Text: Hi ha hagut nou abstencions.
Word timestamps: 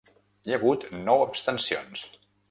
Hi 0.47 0.53
ha 0.53 0.57
hagut 0.59 0.85
nou 1.09 1.21
abstencions. 1.25 2.01